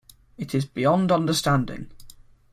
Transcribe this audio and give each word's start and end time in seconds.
It 0.35 0.55
is 0.55 0.65
beyond 0.65 1.11
understanding. 1.11 1.91